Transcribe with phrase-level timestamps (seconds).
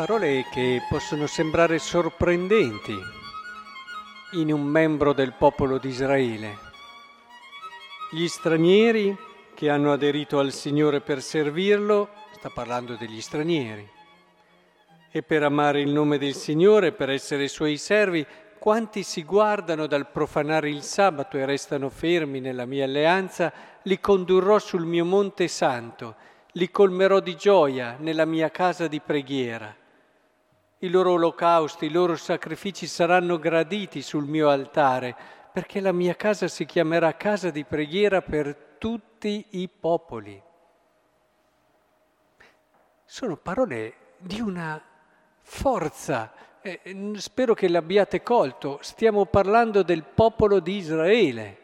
[0.00, 2.98] Parole che possono sembrare sorprendenti
[4.32, 6.56] in un membro del popolo di Israele.
[8.10, 9.14] Gli stranieri
[9.52, 13.86] che hanno aderito al Signore per servirlo, sta parlando degli stranieri,
[15.10, 18.26] e per amare il nome del Signore, per essere suoi servi,
[18.58, 24.58] quanti si guardano dal profanare il sabato e restano fermi nella mia alleanza, li condurrò
[24.58, 26.14] sul mio monte santo,
[26.52, 29.76] li colmerò di gioia nella mia casa di preghiera
[30.82, 35.14] i loro olocausti, i loro sacrifici saranno graditi sul mio altare,
[35.52, 40.42] perché la mia casa si chiamerà casa di preghiera per tutti i popoli.
[43.04, 44.82] Sono parole di una
[45.40, 46.80] forza, eh,
[47.16, 51.58] spero che l'abbiate colto, stiamo parlando del popolo di Israele.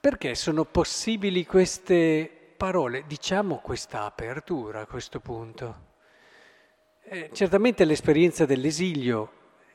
[0.00, 5.86] Perché sono possibili queste parole, diciamo questa apertura a questo punto.
[7.02, 9.30] Eh, certamente l'esperienza dell'esilio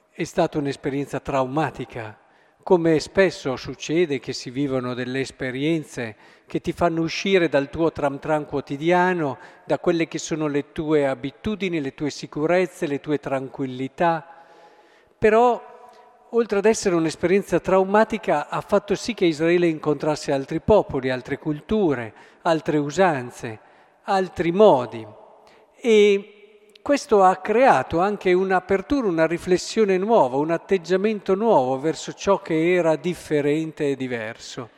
[0.10, 2.18] è stata un'esperienza traumatica,
[2.64, 6.16] come spesso succede che si vivono delle esperienze
[6.46, 11.06] che ti fanno uscire dal tuo tram tram quotidiano, da quelle che sono le tue
[11.08, 14.26] abitudini, le tue sicurezze, le tue tranquillità.
[15.18, 15.77] Però
[16.31, 22.14] oltre ad essere un'esperienza traumatica, ha fatto sì che Israele incontrasse altri popoli, altre culture,
[22.42, 23.59] altre usanze,
[24.03, 25.06] altri modi.
[25.80, 32.73] E questo ha creato anche un'apertura, una riflessione nuova, un atteggiamento nuovo verso ciò che
[32.73, 34.69] era differente e diverso.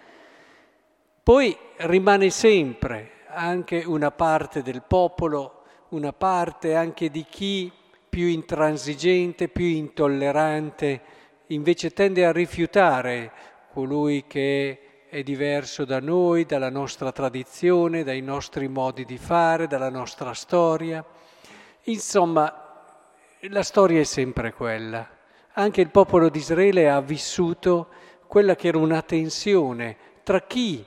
[1.22, 7.72] Poi rimane sempre anche una parte del popolo, una parte anche di chi
[8.09, 11.02] più intransigente, più intollerante,
[11.52, 13.31] invece tende a rifiutare
[13.72, 19.90] colui che è diverso da noi, dalla nostra tradizione, dai nostri modi di fare, dalla
[19.90, 21.03] nostra storia.
[21.84, 22.53] Insomma,
[23.41, 25.07] la storia è sempre quella.
[25.53, 27.88] Anche il popolo di Israele ha vissuto
[28.28, 30.85] quella che era una tensione tra chi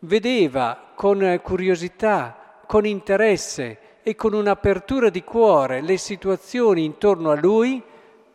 [0.00, 7.80] vedeva con curiosità, con interesse e con un'apertura di cuore le situazioni intorno a lui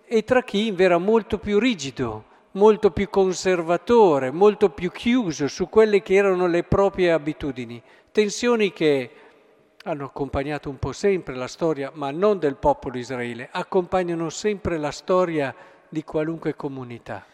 [0.07, 6.01] e tra chi era molto più rigido, molto più conservatore, molto più chiuso su quelle
[6.01, 7.81] che erano le proprie abitudini.
[8.11, 9.11] Tensioni che
[9.83, 14.91] hanno accompagnato un po' sempre la storia, ma non del popolo Israele, accompagnano sempre la
[14.91, 15.53] storia
[15.89, 17.25] di qualunque comunità,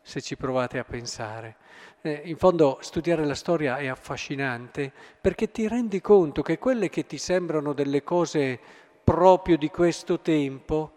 [0.00, 1.56] se ci provate a pensare.
[2.00, 7.06] Eh, in fondo studiare la storia è affascinante perché ti rendi conto che quelle che
[7.06, 8.58] ti sembrano delle cose
[9.04, 10.92] proprio di questo tempo,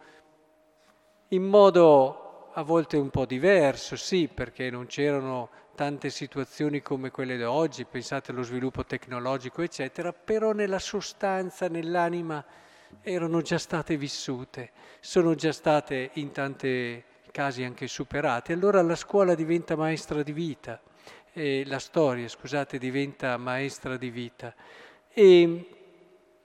[1.35, 7.35] in modo a volte un po' diverso, sì, perché non c'erano tante situazioni come quelle
[7.35, 12.44] di oggi, pensate allo sviluppo tecnologico, eccetera, però nella sostanza, nell'anima,
[13.01, 18.53] erano già state vissute, sono già state in tanti casi anche superate.
[18.53, 20.79] Allora la scuola diventa maestra di vita,
[21.34, 24.56] eh, la storia, scusate, diventa maestra di vita.
[25.09, 25.74] E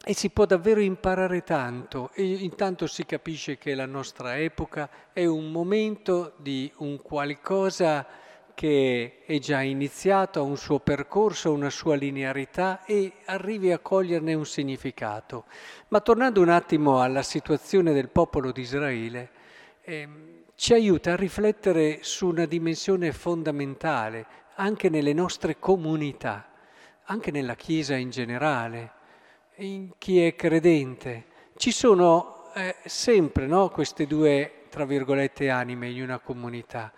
[0.03, 5.27] e si può davvero imparare tanto e intanto si capisce che la nostra epoca è
[5.27, 8.06] un momento di un qualcosa
[8.55, 14.34] che è già iniziato, ha un suo percorso, una sua linearità e arrivi a coglierne
[14.34, 15.44] un significato.
[15.89, 19.31] Ma tornando un attimo alla situazione del popolo di Israele,
[19.83, 20.09] eh,
[20.55, 26.50] ci aiuta a riflettere su una dimensione fondamentale anche nelle nostre comunità,
[27.05, 28.99] anche nella Chiesa in generale
[29.60, 31.25] in chi è credente.
[31.56, 36.93] Ci sono eh, sempre no, queste due, tra virgolette, anime in una comunità.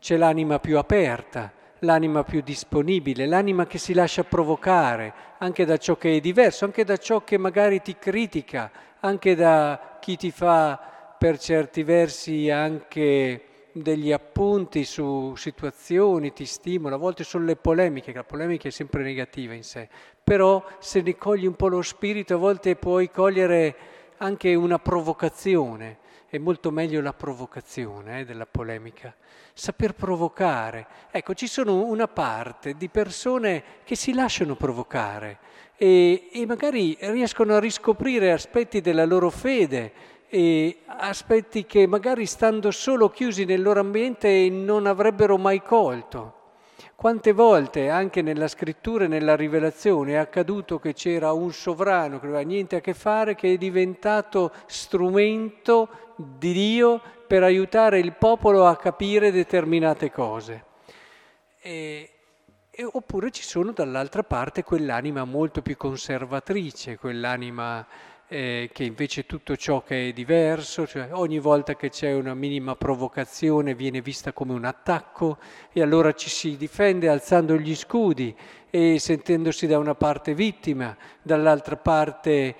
[0.00, 5.96] C'è l'anima più aperta, l'anima più disponibile, l'anima che si lascia provocare anche da ciò
[5.96, 8.70] che è diverso, anche da ciò che magari ti critica,
[9.00, 16.96] anche da chi ti fa per certi versi anche degli appunti su situazioni, ti stimola,
[16.96, 19.88] a volte sono le polemiche, la polemica è sempre negativa in sé,
[20.32, 23.76] però se ne cogli un po' lo spirito a volte puoi cogliere
[24.16, 29.14] anche una provocazione, è molto meglio la provocazione eh, della polemica,
[29.52, 30.86] saper provocare.
[31.10, 35.38] Ecco, ci sono una parte di persone che si lasciano provocare
[35.76, 39.92] e, e magari riescono a riscoprire aspetti della loro fede
[40.86, 46.40] aspetti che magari stando solo chiusi nel loro ambiente non avrebbero mai colto.
[46.94, 52.26] Quante volte anche nella scrittura e nella rivelazione è accaduto che c'era un sovrano che
[52.26, 58.12] non aveva niente a che fare, che è diventato strumento di Dio per aiutare il
[58.12, 60.64] popolo a capire determinate cose.
[61.60, 62.08] E,
[62.74, 67.86] E, oppure ci sono dall'altra parte quell'anima molto più conservatrice, quell'anima
[68.32, 72.74] eh, che invece tutto ciò che è diverso, cioè ogni volta che c'è una minima
[72.76, 75.36] provocazione viene vista come un attacco
[75.70, 78.34] e allora ci si difende alzando gli scudi
[78.70, 82.54] e sentendosi da una parte vittima, dall'altra parte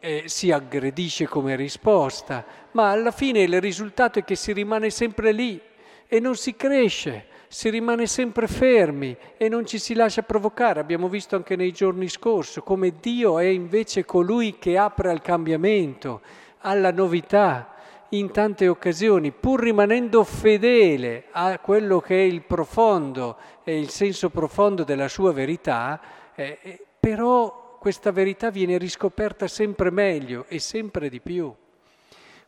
[0.00, 5.32] eh, si aggredisce come risposta, ma alla fine il risultato è che si rimane sempre
[5.32, 5.60] lì
[6.06, 10.80] e non si cresce, si rimane sempre fermi e non ci si lascia provocare.
[10.80, 16.20] Abbiamo visto anche nei giorni scorsi come Dio è invece colui che apre al cambiamento,
[16.58, 17.74] alla novità
[18.10, 24.30] in tante occasioni, pur rimanendo fedele a quello che è il profondo e il senso
[24.30, 26.00] profondo della sua verità,
[26.34, 31.54] eh, eh però questa verità viene riscoperta sempre meglio e sempre di più.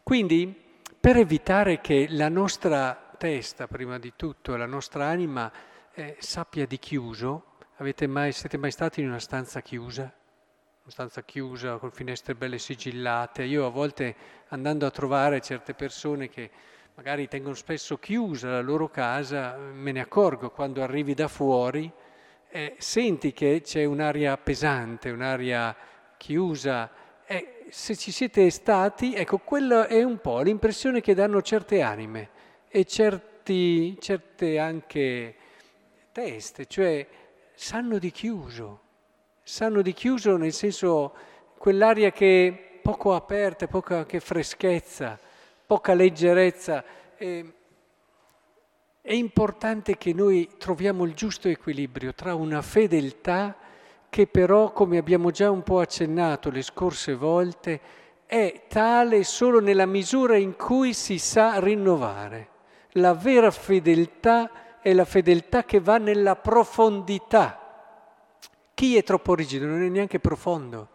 [0.02, 0.54] Quindi,
[0.98, 5.52] per evitare che la nostra testa, prima di tutto, la nostra anima
[5.92, 7.58] eh, sappia di chiuso,
[8.06, 10.04] mai, siete mai stati in una stanza chiusa?
[10.04, 13.42] Una stanza chiusa con finestre belle sigillate.
[13.42, 14.16] Io a volte
[14.48, 16.50] andando a trovare certe persone che
[16.94, 21.92] magari tengono spesso chiusa la loro casa, me ne accorgo quando arrivi da fuori
[22.48, 25.76] eh, senti che c'è un'aria pesante, un'aria
[26.16, 26.90] chiusa.
[27.26, 32.39] Eh, se ci siete stati, ecco, quella è un po' l'impressione che danno certe anime
[32.72, 35.34] e certi, certe anche
[36.12, 37.04] teste, cioè
[37.52, 38.80] sanno di chiuso,
[39.42, 41.12] sanno di chiuso nel senso
[41.58, 45.18] quell'aria che è poco aperta, poca che freschezza,
[45.66, 46.84] poca leggerezza.
[47.16, 47.52] Eh,
[49.02, 53.56] è importante che noi troviamo il giusto equilibrio tra una fedeltà
[54.08, 57.80] che però, come abbiamo già un po' accennato le scorse volte,
[58.26, 62.49] è tale solo nella misura in cui si sa rinnovare.
[62.94, 67.56] La vera fedeltà è la fedeltà che va nella profondità.
[68.74, 70.88] Chi è troppo rigido non è neanche profondo.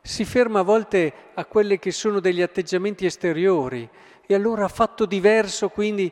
[0.00, 3.88] Si ferma a volte a quelli che sono degli atteggiamenti esteriori
[4.26, 6.10] e allora ha fatto diverso, quindi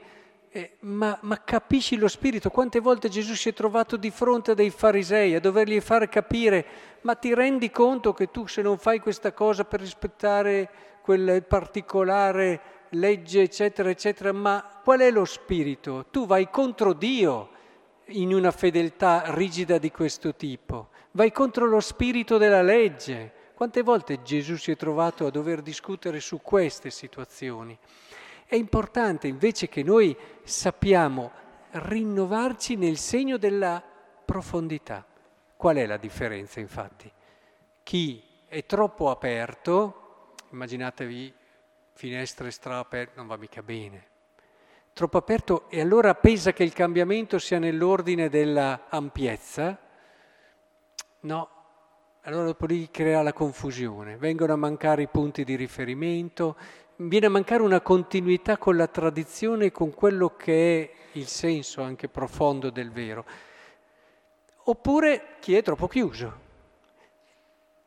[0.53, 2.51] eh, ma, ma, capisci lo spirito?
[2.51, 6.67] Quante volte Gesù si è trovato di fronte a dei farisei a dovergli fare capire,
[7.03, 10.69] ma ti rendi conto che tu se non fai questa cosa per rispettare
[11.03, 12.61] quel particolare
[12.91, 16.07] legge, eccetera, eccetera, ma qual è lo spirito?
[16.11, 17.51] Tu vai contro Dio
[18.07, 23.39] in una fedeltà rigida di questo tipo, vai contro lo spirito della legge.
[23.55, 27.79] Quante volte Gesù si è trovato a dover discutere su queste situazioni?
[28.47, 31.31] È importante invece che noi sappiamo
[31.73, 33.83] rinnovarci nel segno della
[34.25, 35.07] profondità.
[35.57, 37.13] Qual è la differenza infatti?
[37.83, 41.33] Chi è troppo aperto, immaginatevi
[41.93, 44.07] finestre straaperte, non va mica bene.
[44.93, 49.79] Troppo aperto e allora pensa che il cambiamento sia nell'ordine della ampiezza?
[51.21, 51.49] No,
[52.23, 56.57] allora dopo lì crea la confusione, vengono a mancare i punti di riferimento,
[56.97, 61.83] viene a mancare una continuità con la tradizione e con quello che è il senso
[61.83, 63.25] anche profondo del vero.
[64.65, 66.49] Oppure chi è troppo chiuso.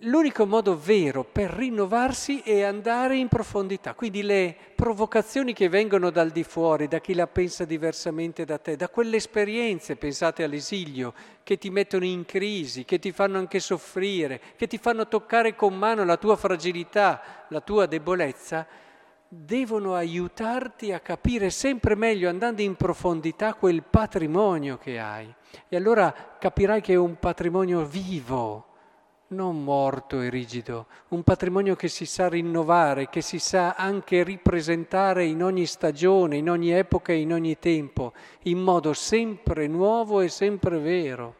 [0.06, 6.30] L'unico modo vero per rinnovarsi è andare in profondità, quindi le provocazioni che vengono dal
[6.30, 11.58] di fuori, da chi la pensa diversamente da te, da quelle esperienze, pensate all'esilio, che
[11.58, 16.04] ti mettono in crisi, che ti fanno anche soffrire, che ti fanno toccare con mano
[16.04, 18.68] la tua fragilità, la tua debolezza,
[19.30, 25.34] devono aiutarti a capire sempre meglio, andando in profondità, quel patrimonio che hai.
[25.70, 28.72] E allora capirai che è un patrimonio vivo,
[29.34, 35.26] non morto e rigido, un patrimonio che si sa rinnovare, che si sa anche ripresentare
[35.26, 38.14] in ogni stagione, in ogni epoca e in ogni tempo,
[38.44, 41.36] in modo sempre nuovo e sempre vero.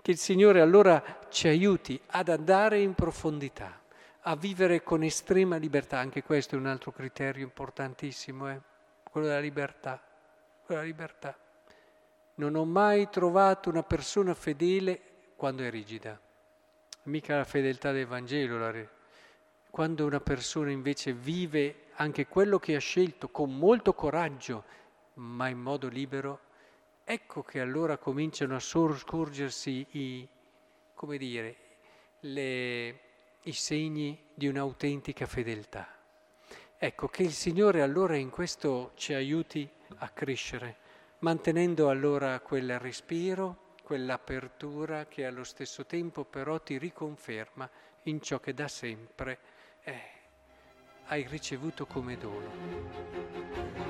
[0.00, 3.80] Che il Signore allora ci aiuti ad andare in profondità
[4.28, 8.60] a vivere con estrema libertà, anche questo è un altro criterio importantissimo, eh?
[9.08, 10.02] quello della libertà,
[10.64, 11.36] quello della libertà.
[12.34, 15.00] Non ho mai trovato una persona fedele
[15.36, 16.20] quando è rigida,
[17.06, 18.88] mica la fedeltà del Vangelo,
[19.70, 24.64] quando una persona invece vive anche quello che ha scelto con molto coraggio,
[25.14, 26.40] ma in modo libero,
[27.04, 30.28] ecco che allora cominciano a scorgersi i,
[30.94, 31.56] come dire,
[32.20, 33.00] le,
[33.42, 35.88] i segni di un'autentica fedeltà.
[36.78, 40.76] Ecco, che il Signore allora in questo ci aiuti a crescere,
[41.20, 47.70] mantenendo allora quel respiro, quell'apertura che allo stesso tempo però ti riconferma
[48.02, 49.38] in ciò che da sempre
[49.84, 50.00] eh,
[51.04, 53.85] hai ricevuto come dono.